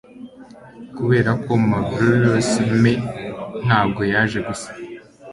[0.95, 2.49] kuberako marvelous
[2.81, 2.93] me
[3.65, 4.69] ntabwo yaje gusa